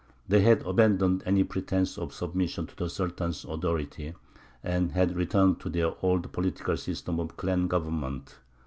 They 0.27 0.41
had 0.41 0.63
abandoned 0.63 1.21
any 1.27 1.43
pretence 1.43 1.95
of 1.95 2.11
submission 2.11 2.65
to 2.65 2.75
the 2.75 2.89
Sultan's 2.89 3.45
authority, 3.45 4.15
and 4.63 4.93
had 4.93 5.15
returned 5.15 5.59
to 5.59 5.69
their 5.69 5.93
old 6.03 6.31
political 6.31 6.75
system 6.75 7.19
of 7.19 7.37
clan 7.37 7.67
government. 7.67 8.39